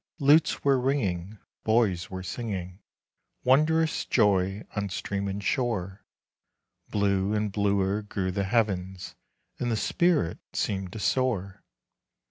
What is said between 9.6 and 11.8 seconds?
the spirit seemed to soar.